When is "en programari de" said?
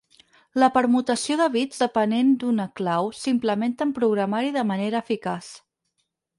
3.89-4.67